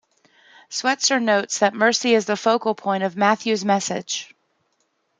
[0.71, 4.33] Schweizer notes that mercy is the focal point of Matthew's message.